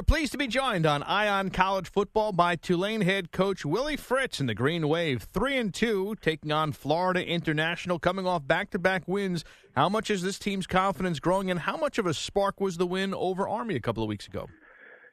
We're 0.00 0.04
pleased 0.04 0.32
to 0.32 0.38
be 0.38 0.46
joined 0.46 0.86
on 0.86 1.02
Eye 1.02 1.28
on 1.28 1.50
College 1.50 1.90
Football 1.90 2.32
by 2.32 2.56
Tulane 2.56 3.02
head 3.02 3.32
coach 3.32 3.66
Willie 3.66 3.98
Fritz 3.98 4.40
in 4.40 4.46
the 4.46 4.54
Green 4.54 4.88
Wave. 4.88 5.24
Three 5.24 5.58
and 5.58 5.74
two, 5.74 6.16
taking 6.22 6.50
on 6.50 6.72
Florida 6.72 7.22
International, 7.22 7.98
coming 7.98 8.26
off 8.26 8.46
back-to-back 8.46 9.02
wins. 9.06 9.44
How 9.76 9.90
much 9.90 10.08
is 10.08 10.22
this 10.22 10.38
team's 10.38 10.66
confidence 10.66 11.20
growing, 11.20 11.50
and 11.50 11.60
how 11.60 11.76
much 11.76 11.98
of 11.98 12.06
a 12.06 12.14
spark 12.14 12.62
was 12.62 12.78
the 12.78 12.86
win 12.86 13.12
over 13.12 13.46
Army 13.46 13.76
a 13.76 13.80
couple 13.80 14.02
of 14.02 14.08
weeks 14.08 14.26
ago? 14.26 14.46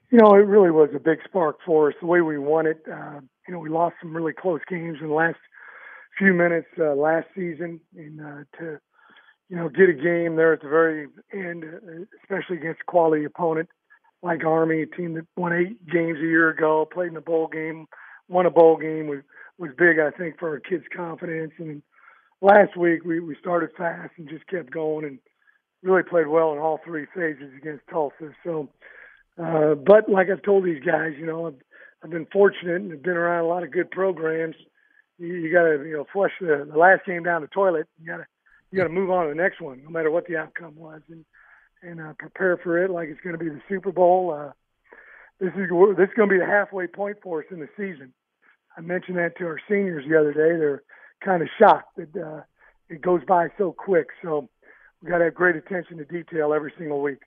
You 0.10 0.20
know, 0.20 0.34
it 0.36 0.48
really 0.48 0.72
was 0.72 0.88
a 0.96 1.00
big 1.00 1.18
spark 1.26 1.58
for 1.66 1.90
us. 1.90 1.96
The 2.00 2.08
way 2.08 2.22
we 2.22 2.38
won 2.38 2.66
it, 2.66 2.82
uh, 2.90 3.20
you 3.46 3.54
know, 3.54 3.60
we 3.60 3.68
lost 3.68 3.96
some 4.02 4.16
really 4.16 4.32
close 4.32 4.62
games 4.70 5.00
in 5.02 5.10
the 5.10 5.14
last 5.14 5.40
few 6.18 6.34
minutes 6.34 6.70
uh, 6.80 6.96
last 6.96 7.28
season, 7.36 7.82
and 7.98 8.22
uh, 8.22 8.58
to 8.60 8.80
you 9.50 9.58
know 9.58 9.68
get 9.68 9.90
a 9.90 9.94
game 9.94 10.38
there 10.38 10.54
at 10.54 10.62
the 10.62 10.70
very 10.70 11.08
end, 11.34 11.66
uh, 11.66 12.06
especially 12.24 12.56
against 12.56 12.80
a 12.80 12.90
quality 12.90 13.26
opponent 13.26 13.68
like 14.24 14.44
Army, 14.44 14.82
a 14.82 14.86
team 14.86 15.14
that 15.14 15.28
won 15.36 15.54
eight 15.54 15.86
games 15.88 16.18
a 16.20 16.22
year 16.22 16.50
ago, 16.50 16.88
played 16.92 17.10
in 17.10 17.18
a 17.18 17.22
bowl 17.22 17.48
game, 17.48 17.88
won 18.28 18.46
a 18.46 18.52
bowl 18.52 18.78
game 18.78 19.08
was 19.08 19.22
was 19.58 19.72
big, 19.78 19.98
I 20.00 20.12
think, 20.12 20.38
for 20.38 20.50
our 20.50 20.60
kids' 20.60 20.86
confidence. 20.96 21.54
And 21.58 21.82
last 22.42 22.78
week 22.78 23.04
we 23.04 23.20
we 23.20 23.36
started 23.40 23.72
fast 23.78 24.14
and 24.18 24.30
just 24.30 24.48
kept 24.48 24.72
going 24.72 25.06
and 25.06 25.20
really 25.84 26.04
played 26.04 26.28
well 26.28 26.54
in 26.54 26.60
all 26.60 26.80
three 26.84 27.06
phases 27.14 27.52
against 27.56 27.88
Tulsa. 27.90 28.34
So, 28.44 28.70
uh, 29.42 29.76
but 29.76 30.10
like 30.10 30.30
I've 30.30 30.44
told 30.44 30.66
these 30.66 30.84
guys, 30.84 31.14
you 31.18 31.26
know, 31.26 31.48
I've, 31.48 31.62
I've 32.04 32.10
been 32.10 32.28
fortunate 32.32 32.82
and 32.82 32.92
have 32.92 33.04
been 33.04 33.18
around 33.18 33.46
a 33.46 33.48
lot 33.48 33.64
of 33.64 33.72
good 33.72 33.92
programs. 33.92 34.56
You, 35.18 35.34
you 35.34 35.52
got 35.52 35.64
to 35.64 35.84
you 35.88 35.98
know 35.98 36.06
flush 36.12 36.32
the, 36.40 36.68
the 36.70 36.78
last 36.78 37.06
game 37.06 37.24
down 37.24 37.42
the 37.42 37.48
toilet. 37.48 37.88
You 38.00 38.08
got 38.08 38.18
to 38.18 38.26
you 38.72 38.78
got 38.78 38.86
to 38.86 38.94
move 38.94 39.10
on 39.10 39.26
to 39.26 39.30
the 39.30 39.36
next 39.42 39.62
one, 39.62 39.82
no 39.84 39.90
matter 39.90 40.12
what 40.12 40.28
the 40.28 40.38
outcome 40.38 40.76
was. 40.76 41.02
And 41.10 41.26
and 41.82 42.02
uh, 42.02 42.14
prepare 42.18 42.58
for 42.58 42.84
it 42.84 42.92
like 42.92 43.10
it's 43.10 43.22
going 43.22 43.38
to 43.38 43.44
be 43.44 43.50
the 43.50 43.62
Super 43.70 43.92
Bowl. 43.92 44.34
Uh, 44.34 44.52
this 45.40 45.50
is 45.50 45.70
this 45.98 46.10
is 46.10 46.16
going 46.16 46.30
to 46.30 46.36
be 46.36 46.40
the 46.40 46.46
halfway 46.46 46.88
point 46.88 47.18
for 47.22 47.40
us 47.40 47.46
in 47.52 47.60
the 47.60 47.70
season. 47.78 48.14
I 48.78 48.82
mentioned 48.82 49.18
that 49.18 49.38
to 49.38 49.46
our 49.46 49.60
seniors 49.68 50.06
the 50.08 50.20
other 50.20 50.34
day. 50.34 50.58
They're 50.58 50.84
kind 51.24 51.42
of 51.42 51.50
shocked 51.60 51.98
that 51.98 52.16
uh, 52.16 52.42
it 52.90 53.02
goes 53.02 53.22
by 53.28 53.48
so 53.58 53.72
quick. 53.72 54.08
So 54.24 54.50
we 55.02 55.10
got 55.10 55.20
to 55.20 55.26
have 55.26 55.36
great 55.36 55.56
attention 55.56 55.98
to 55.98 56.06
detail 56.06 56.54
every 56.54 56.74
single 56.78 57.02
week. 57.02 57.20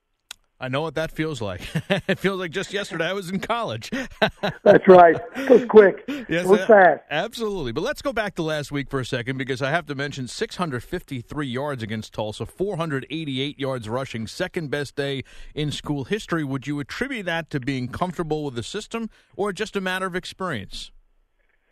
I 0.63 0.69
know 0.69 0.83
what 0.83 0.95
that 0.97 1.11
feels 1.11 1.41
like. 1.41 1.63
it 2.07 2.19
feels 2.19 2.39
like 2.39 2.51
just 2.51 2.73
yesterday 2.73 3.07
I 3.07 3.13
was 3.15 3.31
in 3.31 3.41
college. 3.41 3.91
That's 4.63 4.87
right. 4.87 5.17
It 5.37 5.49
was 5.49 5.65
quick. 5.65 6.05
Yes, 6.29 6.47
goes 6.47 6.67
fast. 6.67 7.01
Absolutely. 7.11 7.73
But 7.73 7.83
let's 7.83 8.03
go 8.03 8.13
back 8.13 8.35
to 8.35 8.43
last 8.43 8.71
week 8.71 8.91
for 8.91 9.01
a 9.01 9.05
second 9.07 9.39
because 9.39 9.63
I 9.63 9.71
have 9.71 9.87
to 9.87 9.95
mention 9.95 10.29
653 10.29 11.47
yards 11.47 11.83
against 11.83 12.13
Tulsa, 12.13 12.45
488 12.45 13.59
yards 13.59 13.89
rushing, 13.89 14.27
second 14.27 14.71
best 14.71 14.97
day 14.97 15.25
in 15.55 15.73
school 15.73 16.05
history. 16.05 16.45
Would 16.45 16.67
you 16.67 16.79
attribute 16.79 17.25
that 17.25 17.49
to 17.51 17.61
being 17.61 17.89
comfortable 17.89 18.45
with 18.45 18.55
the 18.55 18.63
system 18.63 19.09
or 19.37 19.55
just 19.55 19.77
a 19.77 19.81
matter 19.81 20.05
of 20.05 20.15
experience? 20.15 20.91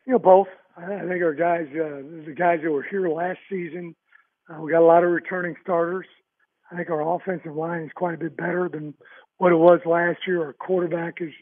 You 0.07 0.15
know, 0.15 0.19
both. 0.19 0.49
I 0.79 0.87
think 0.87 1.23
our 1.23 1.35
guys, 1.35 1.67
uh, 1.73 2.25
the 2.25 2.35
guys 2.35 2.61
that 2.63 2.71
were 2.71 2.87
here 2.89 3.09
last 3.11 3.41
season, 3.51 3.95
uh, 4.49 4.63
we 4.63 4.71
got 4.71 4.81
a 4.81 4.87
lot 4.87 5.05
of 5.05 5.11
returning 5.11 5.57
starters. 5.63 6.07
I 6.71 6.77
think 6.77 6.91
our 6.91 7.17
offensive 7.17 7.55
line 7.55 7.83
is 7.83 7.91
quite 7.95 8.15
a 8.15 8.19
bit 8.19 8.37
better 8.37 8.69
than 8.71 8.95
what 9.39 9.53
it 9.53 9.57
was 9.57 9.81
last 9.87 10.21
year. 10.27 10.43
Our 10.45 10.53
quarterback 10.53 11.21
is 11.21 11.33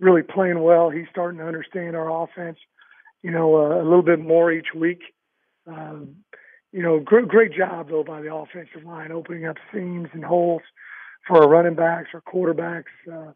really 0.00 0.22
playing 0.22 0.60
well. 0.60 0.90
He's 0.90 1.06
starting 1.10 1.38
to 1.38 1.46
understand 1.46 1.96
our 1.96 2.24
offense, 2.24 2.58
you 3.22 3.30
know, 3.30 3.56
uh, 3.56 3.82
a 3.82 3.84
little 3.84 4.02
bit 4.02 4.20
more 4.20 4.52
each 4.52 4.74
week. 4.74 5.00
Um, 5.66 6.16
you 6.72 6.82
know, 6.82 7.00
great, 7.00 7.28
great 7.28 7.52
job 7.52 7.88
though 7.88 8.04
by 8.04 8.20
the 8.20 8.34
offensive 8.34 8.84
line, 8.84 9.12
opening 9.12 9.46
up 9.46 9.56
seams 9.72 10.08
and 10.12 10.24
holes 10.24 10.62
for 11.26 11.42
our 11.42 11.48
running 11.48 11.74
backs, 11.74 12.10
our 12.12 12.20
quarterbacks. 12.20 12.84
Uh, 13.10 13.32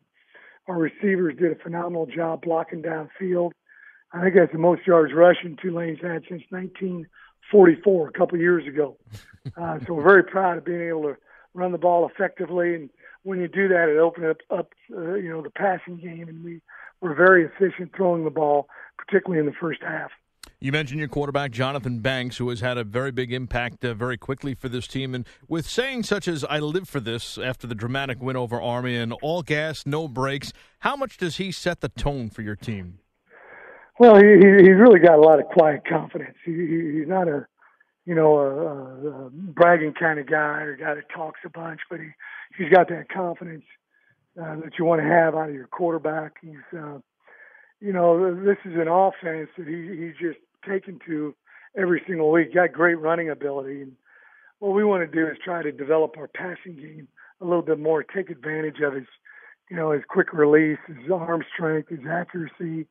our 0.69 0.79
receivers 0.79 1.37
did 1.39 1.53
a 1.53 1.63
phenomenal 1.63 2.07
job 2.07 2.43
blocking 2.43 2.83
downfield. 2.83 3.53
I 4.13 4.23
think 4.23 4.35
that's 4.35 4.53
the 4.53 4.59
most 4.59 4.87
yards 4.87 5.13
rushing 5.15 5.57
Tulane's 5.57 6.01
had 6.01 6.23
since 6.29 6.43
1944, 6.51 8.09
a 8.09 8.13
couple 8.13 8.37
of 8.37 8.43
years 8.43 8.67
ago. 8.67 8.97
Uh, 9.57 9.79
so 9.87 9.95
we're 9.95 10.03
very 10.03 10.23
proud 10.23 10.59
of 10.59 10.67
being 10.67 10.87
able 10.87 11.03
to 11.03 11.17
run 11.55 11.73
the 11.73 11.79
ball 11.79 12.09
effectively. 12.09 12.75
And 12.75 12.91
when 13.23 13.41
you 13.41 13.49
do 13.49 13.69
that, 13.69 13.89
it 13.89 13.99
opens 13.99 14.27
up, 14.31 14.59
up 14.59 14.69
uh, 14.95 15.15
you 15.15 15.29
know, 15.29 15.43
the 15.43 15.51
passing 15.51 15.97
game, 15.99 16.29
and 16.29 16.45
we 16.45 16.61
were 17.01 17.15
very 17.15 17.45
efficient 17.45 17.93
throwing 17.97 18.25
the 18.25 18.31
ball, 18.31 18.69
particularly 18.99 19.41
in 19.41 19.47
the 19.47 19.57
first 19.61 19.81
half. 19.83 20.11
You 20.63 20.73
mentioned 20.73 20.99
your 20.99 21.09
quarterback, 21.09 21.53
Jonathan 21.53 22.01
Banks, 22.01 22.37
who 22.37 22.51
has 22.51 22.61
had 22.61 22.77
a 22.77 22.85
very 22.85 23.11
big 23.11 23.33
impact 23.33 23.83
uh, 23.83 23.95
very 23.95 24.19
quickly 24.19 24.55
for 24.55 24.69
this 24.69 24.87
team. 24.87 25.15
And 25.15 25.27
with 25.49 25.67
saying 25.67 26.03
such 26.03 26.29
as, 26.29 26.45
I 26.45 26.59
live 26.59 26.87
for 26.87 27.01
this 27.01 27.39
after 27.39 27.67
the 27.67 27.75
dramatic 27.75 28.21
win 28.21 28.37
over 28.37 28.61
Army 28.61 28.97
and 28.97 29.15
all 29.23 29.43
gas, 29.43 29.87
no 29.87 30.07
brakes, 30.07 30.53
how 30.81 30.97
much 30.97 31.17
does 31.17 31.39
he 31.39 31.51
set 31.51 31.81
the 31.81 31.89
tone 31.89 32.29
for 32.29 32.43
your 32.43 32.57
team? 32.57 32.99
Well, 33.99 34.17
he, 34.17 34.23
he's 34.23 34.77
really 34.77 35.01
got 35.01 35.19
a 35.19 35.23
lot 35.23 35.41
of 35.41 35.47
quiet 35.47 35.83
confidence. 35.87 36.37
He, 36.45 36.53
he's 36.53 37.09
not 37.09 37.27
a 37.27 37.47
you 38.07 38.15
know, 38.15 38.39
a, 38.39 39.27
a 39.27 39.31
bragging 39.31 39.95
kind 39.99 40.19
of 40.19 40.27
guy 40.27 40.63
or 40.63 40.73
a 40.73 40.79
guy 40.79 40.95
that 40.95 41.09
talks 41.15 41.41
a 41.45 41.51
bunch, 41.51 41.81
but 41.91 42.01
he 42.01 42.09
he's 42.57 42.73
got 42.73 42.89
that 42.89 43.09
confidence 43.09 43.65
uh, 44.41 44.57
that 44.57 44.73
you 44.79 44.85
want 44.85 45.01
to 45.01 45.09
have 45.09 45.35
out 45.35 45.49
of 45.49 45.55
your 45.55 45.67
quarterback. 45.67 46.37
He's, 46.41 46.79
uh, 46.79 46.99
you 47.81 47.93
know, 47.93 48.35
this 48.35 48.59
is 48.65 48.75
an 48.75 48.89
offense 48.89 49.51
that 49.59 49.67
he 49.67 49.97
he's 49.97 50.17
just 50.21 50.39
taken 50.69 50.99
to 51.07 51.35
every 51.77 52.03
single 52.07 52.31
week. 52.31 52.55
Got 52.55 52.73
great 52.73 52.99
running 52.99 53.31
ability, 53.31 53.83
and 53.83 53.93
what 54.59 54.75
we 54.75 54.85
want 54.85 55.11
to 55.11 55.17
do 55.17 55.27
is 55.27 55.37
try 55.45 55.63
to 55.63 55.73
develop 55.73 56.17
our 56.17 56.29
passing 56.29 56.77
game 56.77 57.09
a 57.41 57.45
little 57.45 57.63
bit 57.63 57.79
more, 57.79 58.03
take 58.03 58.29
advantage 58.31 58.81
of 58.81 58.95
his, 58.95 59.07
you 59.71 59.77
know, 59.77 59.93
his 59.93 60.03
quick 60.09 60.33
release, 60.33 60.79
his 60.87 61.11
arm 61.11 61.43
strength, 61.55 61.89
his 61.89 62.01
accuracy, 62.11 62.87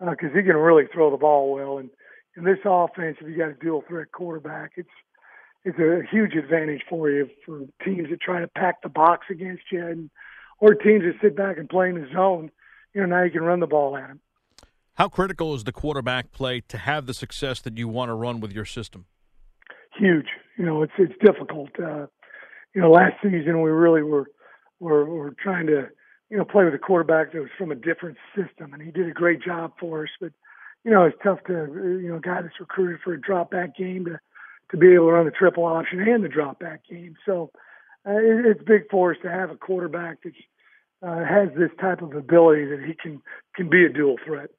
because 0.00 0.30
uh, 0.32 0.36
he 0.36 0.42
can 0.42 0.56
really 0.56 0.84
throw 0.92 1.10
the 1.10 1.18
ball 1.18 1.52
well 1.52 1.78
and 1.78 1.90
in 2.36 2.44
this 2.44 2.58
offense, 2.64 3.16
if 3.20 3.28
you 3.28 3.36
got 3.36 3.50
a 3.50 3.54
dual 3.54 3.84
threat 3.86 4.12
quarterback, 4.12 4.72
it's 4.76 4.88
it's 5.64 5.78
a 5.78 6.00
huge 6.10 6.34
advantage 6.34 6.82
for 6.88 7.10
you 7.10 7.28
for 7.44 7.60
teams 7.84 8.08
that 8.08 8.20
try 8.20 8.40
to 8.40 8.48
pack 8.48 8.82
the 8.82 8.88
box 8.88 9.26
against 9.30 9.64
you, 9.70 9.86
and 9.86 10.10
or 10.58 10.74
teams 10.74 11.02
that 11.02 11.14
sit 11.20 11.36
back 11.36 11.58
and 11.58 11.68
play 11.68 11.88
in 11.88 11.96
the 11.96 12.08
zone. 12.12 12.50
You 12.94 13.02
know, 13.02 13.06
now 13.06 13.24
you 13.24 13.30
can 13.30 13.42
run 13.42 13.60
the 13.60 13.66
ball 13.66 13.96
at 13.96 14.08
them. 14.08 14.20
How 14.94 15.08
critical 15.08 15.54
is 15.54 15.64
the 15.64 15.72
quarterback 15.72 16.32
play 16.32 16.60
to 16.68 16.78
have 16.78 17.06
the 17.06 17.14
success 17.14 17.60
that 17.62 17.76
you 17.76 17.88
want 17.88 18.08
to 18.08 18.14
run 18.14 18.40
with 18.40 18.52
your 18.52 18.64
system? 18.64 19.06
Huge. 19.98 20.26
You 20.56 20.64
know, 20.64 20.82
it's 20.82 20.92
it's 20.98 21.14
difficult. 21.24 21.70
Uh, 21.78 22.06
you 22.74 22.80
know, 22.80 22.90
last 22.90 23.14
season 23.22 23.62
we 23.62 23.70
really 23.70 24.02
were 24.02 24.26
were 24.78 25.04
were 25.04 25.34
trying 25.42 25.66
to 25.66 25.88
you 26.30 26.38
know 26.38 26.44
play 26.44 26.64
with 26.64 26.74
a 26.74 26.78
quarterback 26.78 27.32
that 27.32 27.40
was 27.40 27.50
from 27.58 27.70
a 27.70 27.74
different 27.74 28.16
system, 28.34 28.72
and 28.72 28.82
he 28.82 28.90
did 28.90 29.08
a 29.08 29.12
great 29.12 29.42
job 29.42 29.72
for 29.78 30.04
us, 30.04 30.10
but 30.20 30.32
you 30.84 30.90
know, 30.90 31.04
it's 31.04 31.16
tough 31.22 31.38
to, 31.46 31.52
you 32.02 32.08
know, 32.08 32.16
a 32.16 32.20
guy 32.20 32.42
that's 32.42 32.60
recruited 32.60 33.00
for 33.02 33.12
a 33.12 33.20
drop 33.20 33.50
back 33.50 33.76
game 33.76 34.06
to, 34.06 34.20
to 34.70 34.76
be 34.76 34.94
able 34.94 35.06
to 35.06 35.12
run 35.12 35.26
the 35.26 35.30
triple 35.30 35.64
option 35.64 36.00
and 36.00 36.24
the 36.24 36.28
drop 36.28 36.58
back 36.58 36.82
game. 36.88 37.16
So 37.26 37.50
uh, 38.06 38.12
it, 38.12 38.46
it's 38.46 38.62
big 38.64 38.82
for 38.90 39.12
us 39.12 39.18
to 39.22 39.30
have 39.30 39.50
a 39.50 39.56
quarterback 39.56 40.18
that 40.22 40.32
uh, 41.06 41.24
has 41.24 41.48
this 41.56 41.70
type 41.80 42.02
of 42.02 42.14
ability 42.14 42.66
that 42.66 42.84
he 42.86 42.94
can, 42.94 43.20
can 43.54 43.68
be 43.68 43.84
a 43.84 43.88
dual 43.88 44.16
threat. 44.24 44.50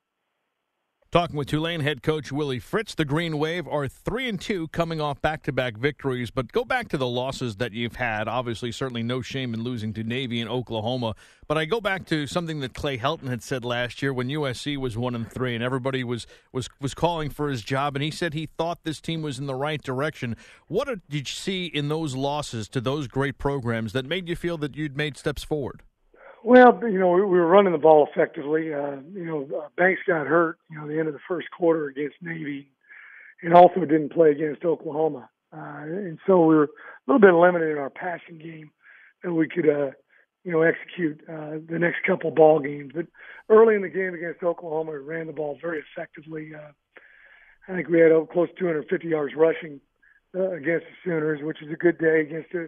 Talking 1.12 1.36
with 1.36 1.50
Tulane 1.50 1.82
head 1.82 2.04
coach 2.04 2.32
Willie 2.32 2.60
Fritz, 2.60 2.96
the 2.96 3.04
Green 3.04 3.38
Wave 3.38 3.68
are 3.68 3.86
three 3.90 4.30
and 4.30 4.40
two, 4.40 4.70
coming 4.70 5.02
off 5.02 5.22
back-to-back 5.22 5.76
victories. 5.76 6.32
But 6.32 6.54
go 6.54 6.64
back 6.64 6.88
to 6.88 6.98
the 6.98 7.06
losses 7.06 7.58
that 7.58 7.74
you've 7.74 7.98
had. 7.98 8.30
Obviously, 8.30 8.72
certainly 8.72 9.04
no 9.04 9.22
shame 9.22 9.54
in 9.54 9.62
losing 9.62 9.92
to 9.96 10.06
Navy 10.06 10.40
and 10.40 10.50
Oklahoma. 10.50 11.16
But 11.50 11.58
I 11.58 11.66
go 11.66 11.82
back 11.82 12.06
to 12.06 12.28
something 12.28 12.62
that 12.62 12.74
Clay 12.74 12.98
Helton 12.98 13.28
had 13.28 13.44
said 13.44 13.66
last 13.66 14.02
year 14.02 14.14
when 14.14 14.30
USC 14.30 14.78
was 14.78 14.98
one 14.98 15.14
and 15.14 15.30
three, 15.30 15.54
and 15.54 15.62
everybody 15.62 16.02
was 16.06 16.28
was 16.54 16.70
was 16.80 16.94
calling 16.94 17.30
for 17.30 17.50
his 17.50 17.62
job, 17.62 17.98
and 17.98 18.04
he 18.04 18.10
said 18.10 18.34
he 18.34 18.46
thought 18.46 18.86
this 18.86 19.02
team 19.02 19.22
was 19.22 19.38
in 19.38 19.48
the 19.48 19.54
right 19.54 19.84
direction. 19.84 20.38
What 20.70 20.88
did 20.88 21.02
you 21.10 21.26
see 21.26 21.66
in 21.66 21.90
those 21.90 22.16
losses 22.16 22.70
to 22.70 22.80
those 22.80 23.10
great 23.10 23.38
programs 23.38 23.92
that 23.92 24.06
made 24.06 24.30
you 24.30 24.38
feel 24.38 24.58
that 24.60 24.78
you'd 24.78 24.96
made 24.96 25.18
steps 25.18 25.44
forward? 25.44 25.82
Well, 26.44 26.80
you 26.84 26.98
know, 26.98 27.12
we 27.12 27.22
were 27.22 27.46
running 27.46 27.72
the 27.72 27.78
ball 27.78 28.08
effectively. 28.10 28.74
Uh, 28.74 28.98
you 29.14 29.26
know, 29.26 29.48
uh, 29.56 29.68
Banks 29.78 30.02
got 30.08 30.26
hurt, 30.26 30.58
you 30.72 30.78
know, 30.78 30.88
the 30.88 30.98
end 30.98 31.08
of 31.08 31.14
the 31.14 31.20
first 31.28 31.48
quarter 31.52 31.88
against 31.88 32.16
Navy, 32.22 32.72
and 33.44 33.54
also 33.54 33.82
didn't 33.82 34.12
play 34.12 34.32
against 34.32 34.66
Oklahoma. 34.66 35.30
Uh, 35.54 35.84
and 35.84 36.18
so 36.26 36.44
we 36.46 36.56
were 36.56 36.64
a 36.64 36.68
little 37.06 37.20
bit 37.20 37.34
limited 37.34 37.72
in 37.72 37.78
our 37.78 37.92
passing 37.92 38.40
game 38.40 38.72
that 39.24 39.34
we 39.34 39.48
could, 39.48 39.70
uh, 39.70 39.92
you 40.44 40.52
know, 40.52 40.64
execute 40.64 41.22
uh, 41.30 41.60
the 41.70 41.78
next 41.78 41.98
couple 42.08 42.32
ball 42.32 42.60
games. 42.60 42.92
But 42.96 43.06
early 43.48 43.76
in 43.76 43.84
the 43.84 43.90
game 43.90 44.16
against 44.16 44.42
Oklahoma, 44.42 44.94
we 44.94 44.98
ran 44.98 45.28
the 45.28 45.34
ball 45.34 45.60
very 45.62 45.84
effectively. 45.96 46.54
Uh, 46.56 46.72
I 47.68 47.76
think 47.76 47.88
we 47.88 48.00
had 48.00 48.12
close 48.32 48.50
to 48.50 48.56
250 48.56 49.08
yards 49.08 49.36
rushing 49.36 49.80
uh, 50.36 50.52
against 50.54 50.86
the 50.88 50.96
Sooners, 51.06 51.42
which 51.44 51.62
is 51.62 51.72
a 51.72 51.76
good 51.76 52.00
day 52.00 52.22
against 52.22 52.52
a, 52.56 52.68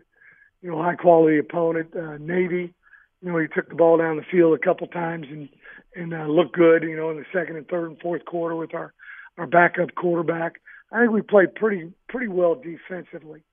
you 0.62 0.70
know, 0.70 0.80
high 0.80 0.96
quality 0.96 1.40
opponent. 1.40 1.96
Uh, 1.96 2.18
Navy 2.20 2.76
you 3.24 3.32
know, 3.32 3.40
he 3.40 3.48
took 3.48 3.70
the 3.70 3.76
ball 3.76 3.98
down 3.98 4.18
the 4.18 4.24
field 4.30 4.54
a 4.54 4.64
couple 4.64 4.86
times 4.88 5.28
and 5.30 5.50
and 5.96 6.14
uh, 6.14 6.26
looked 6.28 6.56
good. 6.56 6.84
You 6.84 6.98
know, 6.98 7.10
in 7.10 7.18
the 7.18 7.26
second 7.34 7.56
and 7.56 7.68
third 7.68 7.90
and 7.90 8.00
fourth 8.00 8.26
quarter 8.26 8.56
with 8.56 8.74
our 8.74 8.94
our 9.38 9.48
backup 9.48 9.96
quarterback. 9.96 10.62
I 10.92 11.00
think 11.00 11.12
we 11.12 11.22
played 11.22 11.56
pretty 11.56 11.92
pretty 12.10 12.28
well 12.28 12.56
defensively. 12.56 13.44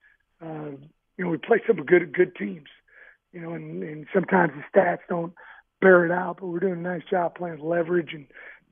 Uh, 0.43 0.73
you 1.17 1.25
know, 1.25 1.31
we 1.31 1.39
played 1.39 1.61
some 1.67 1.85
good 1.85 2.13
good 2.13 2.35
teams. 2.35 2.69
You 3.33 3.41
know, 3.43 3.53
and, 3.53 3.85
and 3.85 4.07
sometimes 4.13 4.53
the 4.55 4.79
stats 4.79 4.99
don't 5.09 5.33
bear 5.81 6.05
it 6.05 6.11
out. 6.11 6.39
But 6.41 6.49
we're 6.49 6.59
doing 6.59 6.73
a 6.73 6.77
nice 6.77 7.03
job 7.09 7.37
playing 7.37 7.61
leverage 7.61 8.13
and 8.13 8.27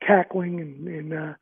tackling, 0.05 0.59
and, 0.59 0.87
and 0.87 1.13
uh, 1.13 1.33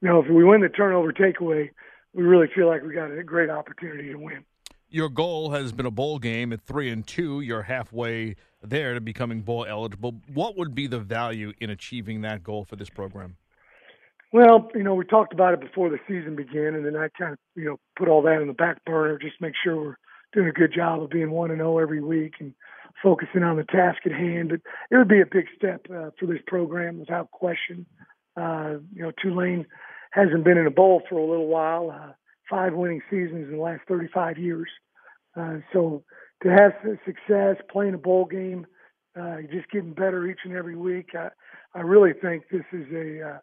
you 0.00 0.08
know, 0.08 0.22
if 0.22 0.30
we 0.30 0.44
win 0.44 0.60
the 0.60 0.68
turnover 0.68 1.12
takeaway, 1.12 1.70
we 2.14 2.22
really 2.22 2.46
feel 2.54 2.68
like 2.68 2.82
we 2.84 2.94
got 2.94 3.10
a 3.10 3.24
great 3.24 3.50
opportunity 3.50 4.12
to 4.12 4.18
win. 4.18 4.44
Your 4.90 5.08
goal 5.08 5.52
has 5.52 5.72
been 5.72 5.86
a 5.86 5.90
bowl 5.90 6.18
game 6.18 6.52
at 6.52 6.60
three 6.62 6.90
and 6.90 7.06
two. 7.06 7.40
You're 7.40 7.62
halfway 7.62 8.34
there 8.62 8.94
to 8.94 9.00
becoming 9.00 9.42
bowl 9.42 9.64
eligible. 9.64 10.16
What 10.32 10.58
would 10.58 10.74
be 10.74 10.88
the 10.88 10.98
value 10.98 11.52
in 11.60 11.70
achieving 11.70 12.22
that 12.22 12.42
goal 12.42 12.64
for 12.64 12.74
this 12.74 12.90
program? 12.90 13.36
Well, 14.32 14.68
you 14.74 14.82
know, 14.82 14.94
we 14.94 15.04
talked 15.04 15.32
about 15.32 15.54
it 15.54 15.60
before 15.60 15.90
the 15.90 15.98
season 16.08 16.34
began, 16.36 16.74
and 16.74 16.84
then 16.84 16.96
I 16.96 17.08
kind 17.18 17.32
of, 17.32 17.38
you 17.54 17.64
know, 17.64 17.78
put 17.96 18.08
all 18.08 18.22
that 18.22 18.40
in 18.40 18.48
the 18.48 18.54
back 18.54 18.84
burner, 18.84 19.18
just 19.18 19.40
make 19.40 19.54
sure 19.62 19.76
we're 19.76 19.96
doing 20.32 20.48
a 20.48 20.52
good 20.52 20.72
job 20.74 21.02
of 21.02 21.10
being 21.10 21.30
one 21.30 21.50
and 21.50 21.58
zero 21.58 21.74
oh 21.74 21.78
every 21.78 22.02
week 22.02 22.34
and 22.40 22.54
focusing 23.02 23.42
on 23.42 23.56
the 23.56 23.64
task 23.64 23.98
at 24.06 24.12
hand. 24.12 24.50
But 24.50 24.60
it 24.90 24.96
would 24.96 25.08
be 25.08 25.20
a 25.20 25.26
big 25.26 25.46
step 25.56 25.86
uh, 25.88 26.10
for 26.18 26.26
this 26.26 26.40
program, 26.46 26.98
without 26.98 27.30
question. 27.30 27.86
Uh, 28.36 28.74
you 28.94 29.02
know, 29.02 29.12
Tulane 29.22 29.66
hasn't 30.12 30.44
been 30.44 30.58
in 30.58 30.66
a 30.66 30.70
bowl 30.70 31.02
for 31.08 31.16
a 31.16 31.28
little 31.28 31.48
while. 31.48 31.90
Uh, 31.90 32.12
five 32.50 32.74
winning 32.74 33.00
seasons 33.08 33.48
in 33.48 33.56
the 33.56 33.62
last 33.62 33.82
35 33.88 34.36
years. 34.36 34.68
Uh, 35.36 35.58
so 35.72 36.02
to 36.42 36.48
have 36.50 36.72
success 37.06 37.56
playing 37.70 37.94
a 37.94 37.98
bowl 37.98 38.24
game, 38.24 38.66
uh, 39.18 39.36
just 39.50 39.70
getting 39.70 39.92
better 39.92 40.26
each 40.26 40.40
and 40.44 40.54
every 40.54 40.76
week, 40.76 41.10
I, 41.14 41.28
I 41.74 41.82
really 41.82 42.12
think 42.12 42.44
this 42.50 42.64
is 42.72 42.86
a 42.92 43.28
uh, 43.28 43.38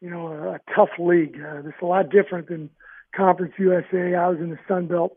you 0.00 0.10
know 0.10 0.28
a, 0.28 0.52
a 0.52 0.60
tough 0.74 0.90
league. 0.98 1.36
Uh, 1.40 1.60
is 1.60 1.74
a 1.82 1.86
lot 1.86 2.10
different 2.10 2.48
than 2.48 2.70
Conference 3.14 3.54
USA. 3.58 4.14
I 4.14 4.28
was 4.28 4.38
in 4.40 4.50
the 4.50 4.58
Sun 4.68 4.86
Belt 4.86 5.16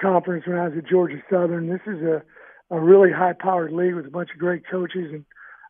Conference 0.00 0.46
when 0.46 0.58
I 0.58 0.68
was 0.68 0.78
at 0.78 0.88
Georgia 0.88 1.22
Southern. 1.30 1.68
This 1.68 1.80
is 1.86 2.02
a 2.02 2.22
a 2.70 2.80
really 2.80 3.12
high-powered 3.12 3.72
league 3.72 3.94
with 3.94 4.06
a 4.06 4.10
bunch 4.10 4.30
of 4.32 4.38
great 4.38 4.62
coaches 4.68 5.10
and 5.12 5.24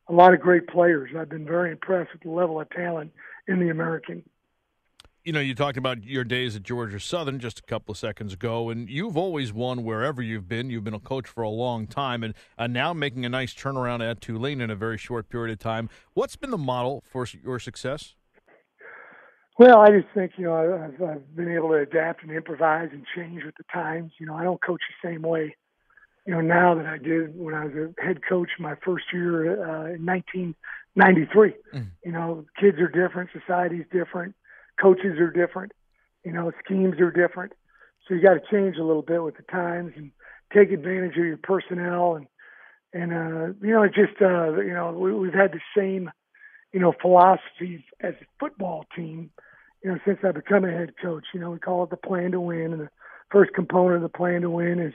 a 0.09 0.13
lot 0.13 0.33
of 0.33 0.41
great 0.41 0.69
players. 0.69 1.11
I've 1.19 1.29
been 1.29 1.45
very 1.45 1.73
impressed 1.73 2.13
with 2.13 2.23
the 2.23 2.31
level 2.31 2.61
of 2.61 2.71
talent 2.71 3.13
in 3.49 3.59
the 3.59 3.71
American 3.71 4.23
you 5.25 5.33
know, 5.33 5.41
you 5.41 5.55
talked 5.55 5.79
about 5.79 6.05
your 6.05 6.23
days 6.23 6.55
at 6.55 6.63
Georgia 6.63 7.01
Southern 7.01 7.39
just 7.39 7.59
a 7.59 7.63
couple 7.63 7.93
of 7.93 7.99
seconds 7.99 8.35
ago, 8.35 8.69
and 8.69 8.91
you've 8.91 9.17
always 9.17 9.55
won 9.55 9.83
wherever 9.83 10.21
you've 10.21 10.47
been. 10.47 10.69
You've 10.69 10.85
been 10.85 10.95
a 10.95 11.01
coach 11.01 11.27
for 11.27 11.43
a 11.43 11.49
long 11.49 11.87
time, 11.87 12.23
and 12.23 12.35
uh, 12.59 12.67
now 12.67 12.93
making 12.93 13.25
a 13.25 13.31
nice 13.31 13.55
turnaround 13.55 14.09
at 14.09 14.21
Tulane 14.21 14.61
in 14.61 14.71
a 14.71 14.77
very 14.77 14.99
short 14.99 15.31
period 15.31 15.51
of 15.51 15.59
time. 15.59 15.89
What's 16.13 16.37
been 16.37 16.51
the 16.51 16.59
model 16.59 17.03
for 17.11 17.27
your 17.43 17.59
success? 17.59 18.15
Well, 19.59 19.81
I 19.81 19.89
just 19.89 20.09
think 20.15 20.33
you 20.37 20.45
know 20.45 20.57
I've, 20.57 21.03
I've 21.03 21.37
been 21.37 21.51
able 21.51 21.71
to 21.71 21.77
adapt 21.77 22.23
and 22.23 22.31
improvise 22.31 22.91
and 22.93 23.07
change 23.17 23.45
with 23.45 23.55
the 23.57 23.65
times. 23.73 24.13
You 24.21 24.27
know, 24.27 24.35
I 24.35 24.45
don't 24.45 24.63
coach 24.63 24.83
the 25.03 25.09
same 25.09 25.23
way, 25.23 25.57
you 26.27 26.35
know, 26.35 26.43
now 26.43 26.75
that 26.75 26.87
I 26.87 26.99
did 26.99 27.35
when 27.35 27.55
I 27.55 27.65
was 27.65 27.73
a 27.75 28.03
head 28.05 28.21
coach 28.29 28.51
my 28.59 28.75
first 28.85 29.07
year 29.11 29.53
uh, 29.53 29.95
in 29.95 30.05
1993. 30.05 31.55
Mm. 31.73 31.87
You 32.05 32.13
know, 32.13 32.45
kids 32.61 32.79
are 32.79 32.89
different, 32.89 33.31
society's 33.33 33.87
different 33.91 34.35
coaches 34.81 35.19
are 35.19 35.31
different, 35.31 35.73
you 36.25 36.33
know, 36.33 36.53
schemes 36.65 37.01
are 37.01 37.11
different. 37.11 37.53
So 38.07 38.15
you 38.15 38.23
got 38.23 38.35
to 38.35 38.41
change 38.51 38.77
a 38.77 38.85
little 38.85 39.03
bit 39.03 39.23
with 39.23 39.37
the 39.37 39.43
times 39.45 39.93
and 39.97 40.11
take 40.53 40.71
advantage 40.71 41.17
of 41.17 41.25
your 41.25 41.39
personnel 41.39 42.17
and 42.17 42.27
and 42.93 43.13
uh, 43.13 43.47
you 43.61 43.75
know, 43.75 43.87
just 43.89 44.21
uh, 44.23 44.53
you 44.61 44.73
know, 44.73 44.93
we, 44.93 45.13
we've 45.13 45.35
had 45.35 45.53
the 45.53 45.61
same 45.77 46.11
you 46.73 46.81
know 46.81 46.93
philosophy 47.01 47.85
as 48.01 48.15
a 48.21 48.27
football 48.39 48.85
team, 48.95 49.31
you 49.83 49.91
know, 49.91 49.99
since 50.07 50.19
I 50.23 50.31
become 50.31 50.65
a 50.65 50.71
head 50.71 50.95
coach. 51.03 51.25
You 51.35 51.41
know, 51.41 51.51
we 51.51 51.59
call 51.59 51.83
it 51.85 51.91
the 51.91 51.97
plan 51.97 52.31
to 52.33 52.41
win, 52.41 52.73
and 52.73 52.81
the 52.83 52.91
first 53.31 53.53
component 53.55 53.97
of 53.97 54.03
the 54.03 54.17
plan 54.17 54.43
to 54.43 54.51
win 54.51 54.79
is 54.79 54.95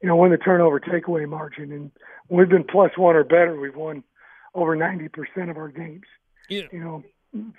you 0.00 0.08
know, 0.08 0.16
win 0.16 0.30
the 0.30 0.38
turnover 0.38 0.80
takeaway 0.80 1.28
margin. 1.28 1.72
And 1.72 1.90
we've 2.28 2.48
been 2.48 2.64
plus 2.64 2.92
one 2.96 3.16
or 3.16 3.24
better, 3.24 3.58
we've 3.58 3.76
won 3.76 4.02
over 4.54 4.76
90% 4.76 5.50
of 5.50 5.56
our 5.56 5.68
games. 5.68 6.06
Yeah. 6.48 6.62
You 6.72 6.80
know, 6.80 7.02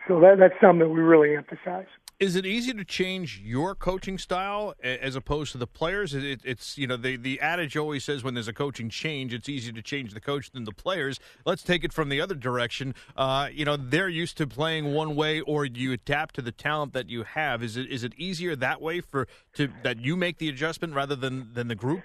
so 0.08 0.20
that 0.20 0.36
that's 0.40 0.54
something 0.62 0.80
that 0.80 0.90
we 0.90 1.00
really 1.00 1.36
emphasize. 1.36 1.88
Is 2.20 2.36
it 2.36 2.46
easy 2.46 2.72
to 2.74 2.84
change 2.84 3.42
your 3.44 3.74
coaching 3.74 4.20
style 4.20 4.76
as 4.84 5.16
opposed 5.16 5.54
to 5.54 5.58
the 5.58 5.66
players? 5.66 6.14
It, 6.14 6.42
it's 6.44 6.78
you 6.78 6.86
know 6.86 6.98
the 6.98 7.16
the 7.16 7.40
adage 7.40 7.76
always 7.76 8.04
says 8.04 8.24
when 8.24 8.34
there's 8.34 8.48
a 8.48 8.54
coaching 8.54 8.90
change, 8.90 9.34
it's 9.34 9.50
easier 9.50 9.74
to 9.74 9.82
change 9.82 10.14
the 10.14 10.20
coach 10.20 10.52
than 10.52 10.66
the 10.66 10.74
players. 10.74 11.20
Let's 11.46 11.64
take 11.64 11.84
it 11.84 11.94
from 11.94 12.10
the 12.10 12.22
other 12.22 12.36
direction. 12.36 12.94
Uh, 13.16 13.48
you 13.52 13.66
know 13.66 13.78
they're 13.78 14.10
used 14.10 14.38
to 14.38 14.46
playing 14.46 14.94
one 14.94 15.16
way, 15.16 15.40
or 15.42 15.66
you 15.66 15.94
adapt 15.94 16.36
to 16.36 16.42
the 16.42 16.52
talent 16.52 16.94
that 16.94 17.10
you 17.10 17.24
have. 17.24 17.64
Is 17.64 17.78
it 17.78 17.90
is 17.90 18.04
it 18.04 18.14
easier 18.18 18.56
that 18.58 18.82
way 18.82 19.02
for 19.02 19.28
to 19.54 19.70
that 19.84 20.00
you 20.00 20.16
make 20.16 20.38
the 20.38 20.50
adjustment 20.50 20.94
rather 20.94 21.16
than 21.16 21.54
than 21.54 21.70
the 21.70 21.76
group? 21.76 22.04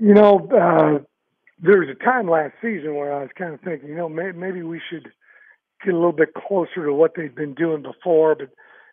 You 0.00 0.14
know, 0.14 0.48
uh, 0.52 1.02
there 1.60 1.78
was 1.80 1.88
a 1.88 2.04
time 2.04 2.30
last 2.30 2.52
season 2.62 2.94
where 2.94 3.12
I 3.12 3.22
was 3.22 3.30
kind 3.36 3.52
of 3.52 3.60
thinking, 3.62 3.88
you 3.88 3.96
know, 3.96 4.08
may, 4.08 4.30
maybe 4.30 4.62
we 4.62 4.80
should 4.88 5.10
get 5.84 5.94
a 5.94 5.96
little 5.96 6.12
bit 6.12 6.34
closer 6.34 6.84
to 6.84 6.92
what 6.92 7.12
they've 7.16 7.34
been 7.34 7.54
doing 7.54 7.82
before. 7.82 8.34
But 8.34 8.50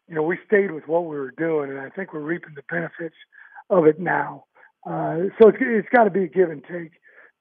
you 0.08 0.16
know, 0.16 0.24
we 0.24 0.38
stayed 0.46 0.72
with 0.72 0.88
what 0.88 1.06
we 1.06 1.16
were 1.16 1.32
doing, 1.32 1.72
and 1.72 1.80
I 1.80 1.90
think 1.90 2.14
we're 2.14 2.20
reaping 2.20 2.56
the 2.56 2.64
benefits 2.70 3.16
of 3.70 3.86
it 3.86 4.00
now. 4.00 4.46
Uh, 4.86 5.30
so 5.42 5.50
it's, 5.50 5.58
it's 5.62 5.88
got 5.96 6.04
to 6.04 6.12
be 6.12 6.26
a 6.26 6.28
give 6.28 6.52
and 6.52 6.64
take 6.64 6.92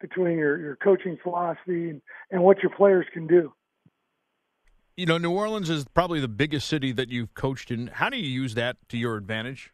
between 0.00 0.38
your, 0.38 0.58
your 0.58 0.76
coaching 0.76 1.18
philosophy 1.22 1.90
and, 1.90 2.02
and 2.30 2.42
what 2.42 2.62
your 2.62 2.72
players 2.74 3.06
can 3.12 3.26
do. 3.26 3.52
You 4.96 5.06
know, 5.06 5.18
New 5.18 5.32
Orleans 5.32 5.68
is 5.68 5.84
probably 5.84 6.20
the 6.20 6.28
biggest 6.28 6.68
city 6.68 6.92
that 6.92 7.08
you've 7.10 7.34
coached 7.34 7.70
in. 7.70 7.88
How 7.88 8.08
do 8.08 8.16
you 8.16 8.28
use 8.28 8.54
that 8.54 8.76
to 8.90 8.96
your 8.96 9.16
advantage? 9.16 9.72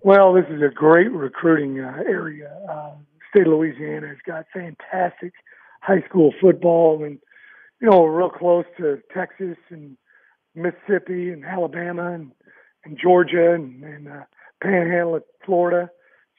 Well, 0.00 0.32
this 0.32 0.44
is 0.48 0.62
a 0.62 0.72
great 0.72 1.10
recruiting 1.10 1.80
uh, 1.80 2.02
area. 2.06 2.56
Uh, 2.70 2.92
state 3.30 3.46
of 3.46 3.52
Louisiana 3.52 4.08
has 4.08 4.18
got 4.24 4.46
fantastic 4.52 5.32
high 5.82 6.02
school 6.08 6.32
football, 6.40 7.04
and 7.04 7.18
you 7.80 7.90
know, 7.90 8.04
real 8.04 8.30
close 8.30 8.64
to 8.78 9.00
Texas 9.12 9.56
and 9.70 9.96
Mississippi 10.54 11.30
and 11.30 11.44
Alabama 11.44 12.12
and, 12.12 12.32
and 12.84 12.98
Georgia 13.00 13.52
and, 13.52 13.82
and 13.84 14.08
uh, 14.08 14.22
Panhandle 14.62 15.16
of 15.16 15.24
Florida. 15.44 15.90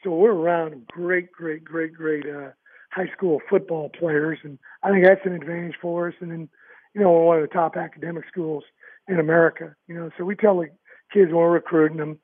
So 0.04 0.12
we're 0.12 0.34
around 0.34 0.88
great, 0.88 1.32
great, 1.32 1.64
great, 1.64 1.94
great 1.94 2.26
uh, 2.26 2.50
high 2.92 3.12
school 3.16 3.40
football 3.50 3.90
players, 3.90 4.40
and 4.44 4.58
I 4.84 4.92
think 4.92 5.06
that's 5.06 5.26
an 5.26 5.34
advantage 5.34 5.76
for 5.82 6.08
us. 6.08 6.14
And 6.20 6.32
then, 6.32 6.50
you 6.94 7.02
know, 7.02 7.12
we're 7.12 7.26
one 7.26 7.38
of 7.38 7.50
the 7.50 7.54
top 7.54 7.76
academic 7.76 8.26
schools 8.28 8.64
in 9.08 9.20
America. 9.20 9.76
You 9.88 9.96
know, 9.96 10.10
so 10.18 10.24
we 10.24 10.36
tell 10.36 10.58
the 10.58 10.68
kids 11.14 11.28
when 11.28 11.38
we're 11.38 11.52
recruiting 11.52 11.98
them, 11.98 12.20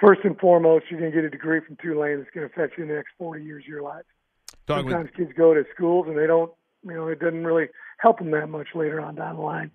first 0.00 0.20
and 0.24 0.38
foremost, 0.38 0.86
you're 0.90 1.00
going 1.00 1.12
to 1.12 1.16
get 1.16 1.24
a 1.24 1.30
degree 1.30 1.60
from 1.64 1.76
Tulane 1.76 2.18
that's 2.18 2.30
going 2.34 2.48
to 2.48 2.52
affect 2.52 2.78
you 2.78 2.84
in 2.84 2.88
the 2.88 2.96
next 2.96 3.10
40 3.18 3.44
years 3.44 3.64
of 3.64 3.68
your 3.68 3.82
life. 3.82 4.04
Sometimes 4.66 5.10
with... 5.10 5.14
kids 5.14 5.32
go 5.36 5.54
to 5.54 5.64
schools 5.74 6.06
and 6.08 6.16
they 6.16 6.26
don't, 6.26 6.50
you 6.82 6.94
know, 6.94 7.08
it 7.08 7.20
doesn't 7.20 7.44
really 7.44 7.68
help 8.00 8.18
them 8.18 8.30
that 8.30 8.48
much 8.48 8.68
later 8.74 9.00
on 9.00 9.14
down 9.14 9.36
the 9.36 9.42
line. 9.42 9.70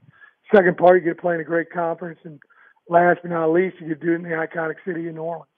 Second 0.53 0.77
part, 0.77 1.01
you 1.01 1.09
get 1.09 1.15
to 1.15 1.21
play 1.21 1.35
in 1.35 1.41
a 1.41 1.45
great 1.45 1.71
conference, 1.71 2.19
and 2.23 2.39
last 2.89 3.19
but 3.21 3.31
not 3.31 3.51
least, 3.51 3.77
you 3.79 3.87
get 3.87 4.01
to 4.01 4.05
do 4.05 4.11
it 4.13 4.15
in 4.15 4.23
the 4.23 4.29
iconic 4.29 4.75
city 4.85 5.07
of 5.07 5.15
New 5.15 5.21
Orleans. 5.21 5.49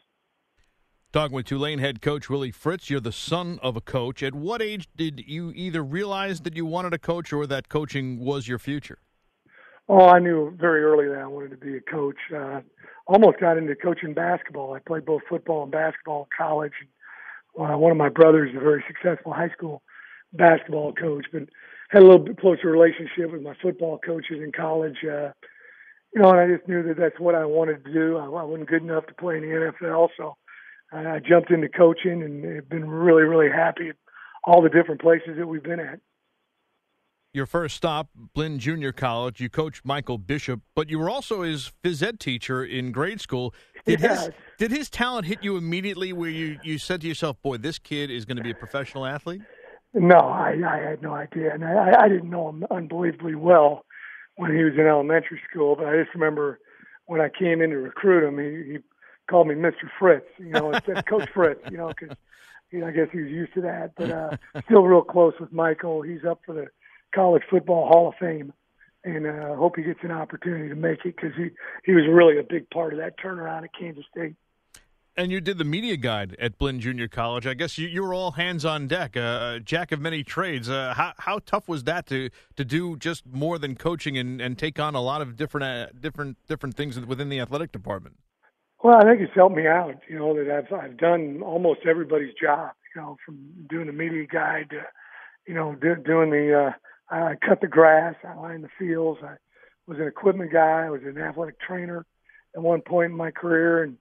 Talking 1.13 1.35
with 1.35 1.45
Tulane 1.45 1.79
head 1.79 2.01
coach 2.01 2.29
Willie 2.29 2.51
Fritz, 2.51 2.89
you're 2.89 2.99
the 2.99 3.11
son 3.11 3.59
of 3.63 3.75
a 3.77 3.81
coach. 3.81 4.21
At 4.21 4.35
what 4.35 4.61
age 4.61 4.87
did 4.95 5.23
you 5.25 5.51
either 5.55 5.81
realize 5.81 6.41
that 6.41 6.55
you 6.55 6.65
wanted 6.65 6.91
to 6.91 6.99
coach 6.99 7.31
or 7.31 7.47
that 7.47 7.69
coaching 7.69 8.19
was 8.19 8.47
your 8.47 8.59
future? 8.59 8.99
Oh, 9.89 10.07
I 10.07 10.19
knew 10.19 10.55
very 10.59 10.83
early 10.83 11.07
that 11.07 11.19
I 11.19 11.27
wanted 11.27 11.51
to 11.51 11.57
be 11.57 11.77
a 11.77 11.81
coach. 11.81 12.17
Uh, 12.35 12.59
almost 13.07 13.39
got 13.39 13.57
into 13.57 13.73
coaching 13.75 14.13
basketball. 14.13 14.73
I 14.73 14.79
played 14.79 15.05
both 15.05 15.21
football 15.29 15.63
and 15.63 15.71
basketball 15.71 16.23
in 16.23 16.45
college. 16.45 16.73
And, 16.81 17.71
uh, 17.71 17.77
one 17.77 17.91
of 17.91 17.97
my 17.97 18.09
brothers 18.09 18.51
is 18.51 18.57
a 18.57 18.59
very 18.59 18.83
successful 18.85 19.33
high 19.33 19.49
school 19.49 19.81
basketball 20.33 20.93
coach, 20.93 21.25
but 21.31 21.43
had 21.89 22.01
a 22.01 22.05
little 22.05 22.19
bit 22.19 22.37
closer 22.37 22.69
relationship 22.69 23.31
with 23.31 23.41
my 23.41 23.55
football 23.61 23.99
coaches 24.03 24.39
in 24.43 24.51
college. 24.51 24.97
Uh, 25.03 25.31
you 26.13 26.21
know, 26.21 26.31
and 26.31 26.39
I 26.39 26.55
just 26.55 26.67
knew 26.67 26.83
that 26.83 26.97
that's 26.97 27.19
what 27.19 27.35
I 27.35 27.45
wanted 27.45 27.83
to 27.85 27.93
do. 27.93 28.17
I, 28.17 28.25
I 28.25 28.43
wasn't 28.43 28.69
good 28.69 28.81
enough 28.81 29.05
to 29.07 29.13
play 29.13 29.37
in 29.37 29.41
the 29.41 29.71
NFL, 29.83 30.09
so 30.17 30.35
I, 30.91 31.15
I 31.15 31.19
jumped 31.19 31.51
into 31.51 31.69
coaching 31.69 32.23
and 32.23 32.55
have 32.55 32.69
been 32.69 32.89
really, 32.89 33.23
really 33.23 33.49
happy 33.49 33.89
at 33.89 33.95
all 34.43 34.61
the 34.61 34.69
different 34.69 35.01
places 35.01 35.37
that 35.37 35.47
we've 35.47 35.63
been 35.63 35.79
at. 35.79 35.99
Your 37.33 37.45
first 37.45 37.75
stop, 37.75 38.09
Blinn 38.33 38.57
Junior 38.57 38.91
College. 38.91 39.39
You 39.39 39.49
coached 39.49 39.85
Michael 39.85 40.17
Bishop, 40.17 40.61
but 40.75 40.89
you 40.89 40.97
were 40.97 41.09
also 41.09 41.41
his 41.41 41.71
phys 41.83 42.01
ed 42.01 42.19
teacher 42.19 42.63
in 42.63 42.91
grade 42.91 43.21
school. 43.21 43.53
Did 43.85 44.01
yes. 44.01 44.25
his 44.25 44.33
did 44.57 44.71
his 44.71 44.89
talent 44.89 45.27
hit 45.27 45.43
you 45.43 45.55
immediately, 45.55 46.13
where 46.13 46.29
you 46.29 46.57
you 46.63 46.79
said 46.79 47.01
to 47.01 47.07
yourself, 47.07 47.39
"Boy, 47.43 47.57
this 47.57 47.77
kid 47.77 48.09
is 48.09 48.25
going 48.25 48.37
to 48.37 48.43
be 48.43 48.51
a 48.51 48.55
professional 48.55 49.05
athlete"? 49.05 49.41
No, 49.93 50.17
I, 50.17 50.55
I 50.67 50.89
had 50.89 51.01
no 51.01 51.13
idea, 51.13 51.53
and 51.53 51.63
I, 51.63 51.93
I 52.03 52.09
didn't 52.09 52.29
know 52.29 52.49
him 52.49 52.65
unbelievably 52.69 53.35
well 53.35 53.85
when 54.35 54.55
he 54.55 54.63
was 54.63 54.73
in 54.73 54.85
elementary 54.85 55.41
school. 55.49 55.75
But 55.75 55.87
I 55.87 55.97
just 55.97 56.13
remember 56.13 56.59
when 57.05 57.21
I 57.21 57.29
came 57.29 57.61
in 57.61 57.71
to 57.71 57.77
recruit 57.77 58.27
him, 58.27 58.37
he, 58.37 58.73
he 58.73 58.77
called 59.29 59.47
me 59.47 59.55
Mr. 59.55 59.89
Fritz, 59.97 60.27
you 60.37 60.49
know, 60.49 60.71
instead 60.71 60.97
of 60.97 61.05
Coach 61.05 61.29
Fritz, 61.33 61.61
you 61.71 61.77
know, 61.77 61.87
because 61.89 62.15
you 62.71 62.79
know, 62.79 62.87
I 62.87 62.91
guess 62.91 63.07
he 63.11 63.21
was 63.21 63.31
used 63.31 63.53
to 63.55 63.61
that. 63.61 63.93
But 63.95 64.11
uh, 64.11 64.37
still 64.65 64.83
real 64.83 65.01
close 65.01 65.33
with 65.39 65.51
Michael. 65.51 66.01
He's 66.01 66.25
up 66.29 66.41
for 66.45 66.53
the 66.53 66.67
College 67.15 67.43
Football 67.49 67.87
Hall 67.87 68.09
of 68.09 68.15
Fame, 68.19 68.53
and 69.03 69.25
uh, 69.25 69.55
hope 69.55 69.77
he 69.77 69.83
gets 69.83 69.99
an 70.03 70.11
opportunity 70.11 70.69
to 70.69 70.75
make 70.75 71.05
it 71.05 71.15
because 71.15 71.31
he 71.37 71.49
he 71.85 71.93
was 71.93 72.03
really 72.09 72.37
a 72.37 72.43
big 72.43 72.69
part 72.69 72.93
of 72.93 72.99
that 72.99 73.17
turnaround 73.17 73.63
at 73.63 73.73
Kansas 73.77 74.05
State. 74.11 74.35
And 75.19 75.31
you 75.31 75.41
did 75.41 75.57
the 75.57 75.63
media 75.63 75.97
guide 75.97 76.35
at 76.37 76.59
Blinn 76.59 76.79
Junior 76.79 77.07
College. 77.07 77.47
I 77.47 77.55
guess 77.55 77.79
you, 77.79 77.87
you 77.87 78.03
were 78.03 78.13
all 78.13 78.33
hands 78.33 78.63
on 78.63 78.87
deck, 78.87 79.17
uh, 79.17 79.57
jack 79.57 79.91
of 79.91 79.99
many 79.99 80.23
trades. 80.23 80.69
Uh, 80.69 80.93
how, 80.95 81.13
how 81.17 81.39
tough 81.43 81.67
was 81.67 81.85
that 81.85 82.05
to, 82.05 82.29
to 82.55 82.63
do 82.63 82.95
just 82.97 83.25
more 83.25 83.57
than 83.57 83.75
coaching 83.75 84.15
and, 84.15 84.39
and 84.39 84.59
take 84.59 84.79
on 84.79 84.93
a 84.93 85.01
lot 85.01 85.23
of 85.23 85.35
different 85.35 85.63
uh, 85.63 85.87
different 85.99 86.37
different 86.47 86.77
things 86.77 86.99
within 86.99 87.29
the 87.29 87.39
athletic 87.39 87.71
department? 87.71 88.17
Well, 88.83 88.95
I 88.95 89.05
think 89.05 89.21
it's 89.21 89.33
helped 89.33 89.55
me 89.55 89.65
out. 89.65 89.95
You 90.07 90.19
know 90.19 90.35
that 90.35 90.51
I've 90.51 90.71
I've 90.71 90.97
done 90.97 91.41
almost 91.43 91.79
everybody's 91.89 92.35
job. 92.39 92.73
You 92.95 93.01
know, 93.01 93.17
from 93.25 93.39
doing 93.67 93.87
the 93.87 93.93
media 93.93 94.27
guide 94.31 94.69
to, 94.69 94.83
you 95.47 95.55
know, 95.55 95.73
do, 95.81 95.95
doing 95.95 96.29
the 96.29 96.67
uh, 96.67 96.71
I 97.09 97.33
cut 97.43 97.61
the 97.61 97.67
grass, 97.67 98.13
I 98.23 98.35
lined 98.35 98.63
the 98.63 98.69
fields. 98.77 99.19
I 99.23 99.37
was 99.87 99.97
an 99.97 100.07
equipment 100.07 100.53
guy. 100.53 100.85
I 100.85 100.91
was 100.91 101.01
an 101.03 101.17
athletic 101.17 101.59
trainer 101.59 102.05
at 102.55 102.61
one 102.61 102.81
point 102.81 103.11
in 103.11 103.17
my 103.17 103.31
career, 103.31 103.81
and 103.81 103.97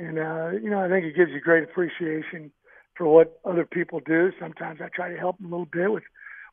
and 0.00 0.18
uh, 0.18 0.50
you 0.62 0.70
know 0.70 0.80
I 0.80 0.88
think 0.88 1.04
it 1.04 1.16
gives 1.16 1.30
you 1.30 1.40
great 1.40 1.64
appreciation 1.64 2.50
for 2.96 3.06
what 3.06 3.38
other 3.44 3.66
people 3.66 4.00
do. 4.00 4.30
Sometimes 4.40 4.80
I 4.82 4.88
try 4.88 5.10
to 5.10 5.18
help 5.18 5.38
them 5.38 5.46
a 5.46 5.50
little 5.50 5.68
bit 5.70 5.90
with 5.90 6.02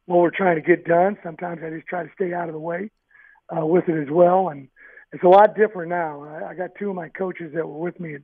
what 0.05 0.19
we're 0.19 0.31
trying 0.31 0.55
to 0.55 0.61
get 0.61 0.85
done. 0.85 1.17
Sometimes 1.23 1.61
I 1.63 1.69
just 1.69 1.87
try 1.87 2.03
to 2.03 2.09
stay 2.15 2.33
out 2.33 2.49
of 2.49 2.53
the 2.53 2.59
way 2.59 2.89
uh, 3.55 3.65
with 3.65 3.87
it 3.87 4.01
as 4.01 4.09
well. 4.09 4.49
And 4.49 4.67
it's 5.11 5.23
a 5.23 5.27
lot 5.27 5.55
different 5.55 5.89
now. 5.89 6.23
I, 6.23 6.51
I 6.51 6.53
got 6.53 6.71
two 6.79 6.89
of 6.89 6.95
my 6.95 7.09
coaches 7.09 7.51
that 7.53 7.67
were 7.67 7.79
with 7.79 7.99
me 7.99 8.15
at, 8.15 8.21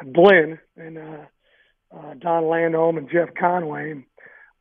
at 0.00 0.12
Blinn, 0.12 0.58
and 0.76 0.98
uh, 0.98 1.24
uh, 1.96 2.14
Don 2.18 2.44
Landome 2.44 2.98
and 2.98 3.10
Jeff 3.10 3.28
Conway. 3.38 3.90
And 3.90 4.04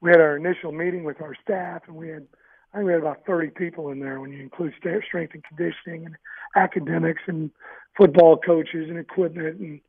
we 0.01 0.10
had 0.10 0.19
our 0.19 0.38
initial 0.38 0.72
meeting 0.72 1.03
with 1.03 1.22
our 1.22 1.36
staff, 1.43 1.84
and 1.88 1.96
we 1.96 2.10
had 2.10 2.27
I 2.74 2.77
think 2.77 2.86
we 2.86 2.93
had 2.93 3.01
about 3.01 3.25
30 3.25 3.50
people 3.50 3.89
in 3.89 4.00
there 4.00 4.19
when 4.19 4.31
you 4.31 4.43
include 4.43 4.74
strength 4.77 5.34
and 5.34 5.43
conditioning 5.43 6.05
and 6.05 6.15
academics 6.55 7.22
and 7.25 7.50
football 7.98 8.38
coaches 8.38 8.89
and 8.89 8.98
equipment 8.98 9.60
and, 9.60 9.81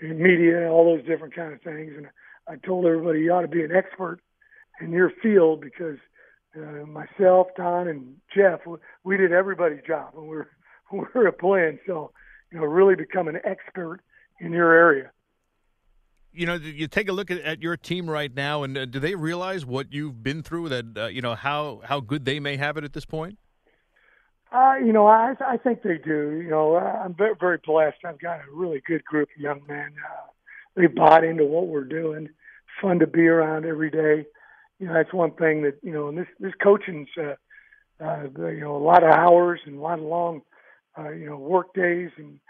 media 0.00 0.58
and 0.58 0.68
all 0.68 0.96
those 0.96 1.04
different 1.06 1.34
kind 1.34 1.52
of 1.52 1.60
things. 1.62 1.92
And 1.96 2.06
I 2.48 2.54
told 2.64 2.86
everybody 2.86 3.20
you 3.20 3.32
ought 3.32 3.42
to 3.42 3.48
be 3.48 3.64
an 3.64 3.72
expert 3.72 4.20
in 4.80 4.92
your 4.92 5.10
field 5.22 5.60
because 5.60 5.98
uh, 6.56 6.86
myself, 6.86 7.48
Don, 7.56 7.88
and 7.88 8.14
Jeff, 8.34 8.60
we 9.02 9.16
did 9.16 9.32
everybody's 9.32 9.82
job 9.84 10.10
when 10.14 10.28
we 10.28 10.36
were 10.36 10.48
when 10.90 11.06
we 11.14 11.20
were 11.20 11.32
playing. 11.32 11.78
So, 11.86 12.12
you 12.52 12.58
know, 12.58 12.64
really 12.64 12.94
become 12.94 13.28
an 13.28 13.40
expert 13.44 14.00
in 14.40 14.52
your 14.52 14.72
area 14.72 15.10
you 16.32 16.46
know, 16.46 16.54
you 16.54 16.86
take 16.86 17.08
a 17.08 17.12
look 17.12 17.30
at, 17.30 17.38
at 17.40 17.62
your 17.62 17.76
team 17.76 18.08
right 18.08 18.34
now, 18.34 18.62
and 18.62 18.76
uh, 18.76 18.84
do 18.84 19.00
they 19.00 19.14
realize 19.14 19.66
what 19.66 19.92
you've 19.92 20.22
been 20.22 20.42
through? 20.42 20.68
That 20.68 20.84
uh, 20.96 21.06
you 21.06 21.20
know 21.20 21.34
how 21.34 21.80
how 21.84 22.00
good 22.00 22.24
they 22.24 22.38
may 22.38 22.56
have 22.56 22.76
it 22.76 22.84
at 22.84 22.92
this 22.92 23.04
point. 23.04 23.38
Uh, 24.50 24.74
you 24.84 24.92
know, 24.92 25.06
I 25.06 25.34
I 25.46 25.56
think 25.58 25.82
they 25.82 25.98
do. 25.98 26.40
You 26.42 26.50
know, 26.50 26.76
I'm 26.76 27.14
very 27.14 27.34
very 27.38 27.58
blessed. 27.64 27.98
I've 28.04 28.20
got 28.20 28.40
a 28.40 28.50
really 28.52 28.82
good 28.86 29.04
group 29.04 29.28
of 29.34 29.40
young 29.40 29.60
men. 29.68 29.92
Uh, 30.04 30.26
they 30.74 30.86
bought 30.86 31.24
into 31.24 31.44
what 31.44 31.66
we're 31.66 31.84
doing. 31.84 32.28
Fun 32.80 32.98
to 33.00 33.06
be 33.06 33.26
around 33.26 33.66
every 33.66 33.90
day. 33.90 34.26
You 34.78 34.86
know, 34.86 34.94
that's 34.94 35.12
one 35.12 35.32
thing 35.32 35.62
that 35.62 35.78
you 35.82 35.92
know. 35.92 36.08
And 36.08 36.16
this 36.16 36.28
this 36.40 36.54
coaching's 36.62 37.08
uh, 37.18 37.34
uh, 38.02 38.24
you 38.36 38.60
know 38.60 38.76
a 38.76 38.84
lot 38.84 39.02
of 39.02 39.10
hours 39.10 39.60
and 39.66 39.76
a 39.78 39.80
lot 39.80 39.98
of 39.98 40.04
long 40.04 40.42
uh, 40.98 41.10
you 41.10 41.26
know 41.26 41.36
work 41.36 41.74
days 41.74 42.10
and 42.16 42.40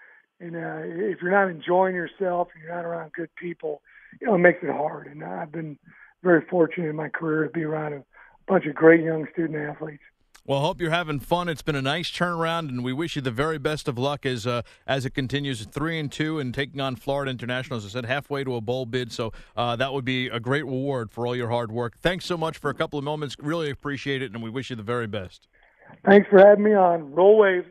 and 0.40 0.54
uh, 0.54 0.82
if 0.84 1.20
you're 1.20 1.32
not 1.32 1.50
enjoying 1.50 1.94
yourself 1.94 2.48
and 2.54 2.62
you're 2.62 2.74
not 2.74 2.84
around 2.84 3.12
good 3.12 3.30
people, 3.34 3.82
you 4.20 4.26
know, 4.26 4.36
it 4.36 4.38
makes 4.38 4.62
it 4.62 4.70
hard. 4.70 5.08
And 5.08 5.24
I've 5.24 5.50
been 5.50 5.78
very 6.22 6.44
fortunate 6.48 6.90
in 6.90 6.96
my 6.96 7.08
career 7.08 7.44
to 7.44 7.50
be 7.50 7.64
around 7.64 7.94
a 7.94 8.04
bunch 8.46 8.66
of 8.66 8.74
great 8.74 9.02
young 9.02 9.26
student 9.32 9.56
athletes. 9.56 10.02
Well, 10.48 10.60
hope 10.60 10.80
you're 10.80 10.88
having 10.88 11.20
fun. 11.20 11.50
It's 11.50 11.60
been 11.60 11.76
a 11.76 11.82
nice 11.82 12.10
turnaround, 12.10 12.70
and 12.70 12.82
we 12.82 12.94
wish 12.94 13.16
you 13.16 13.20
the 13.20 13.30
very 13.30 13.58
best 13.58 13.86
of 13.86 13.98
luck 13.98 14.24
as 14.24 14.46
uh, 14.46 14.62
as 14.86 15.04
it 15.04 15.10
continues 15.10 15.62
three 15.66 15.98
and 15.98 16.10
two 16.10 16.38
and 16.38 16.54
taking 16.54 16.80
on 16.80 16.96
Florida 16.96 17.30
International. 17.30 17.76
As 17.76 17.84
I 17.84 17.90
said, 17.90 18.06
halfway 18.06 18.44
to 18.44 18.54
a 18.54 18.62
bowl 18.62 18.86
bid, 18.86 19.12
so 19.12 19.30
uh, 19.58 19.76
that 19.76 19.92
would 19.92 20.06
be 20.06 20.28
a 20.28 20.40
great 20.40 20.64
reward 20.64 21.10
for 21.10 21.26
all 21.26 21.36
your 21.36 21.50
hard 21.50 21.70
work. 21.70 21.98
Thanks 22.00 22.24
so 22.24 22.38
much 22.38 22.56
for 22.56 22.70
a 22.70 22.74
couple 22.74 22.98
of 22.98 23.04
moments. 23.04 23.36
Really 23.38 23.68
appreciate 23.68 24.22
it, 24.22 24.32
and 24.32 24.42
we 24.42 24.48
wish 24.48 24.70
you 24.70 24.76
the 24.76 24.82
very 24.82 25.06
best. 25.06 25.48
Thanks 26.06 26.26
for 26.30 26.38
having 26.38 26.64
me 26.64 26.72
on. 26.72 27.12
Roll 27.12 27.36
Wave. 27.36 27.70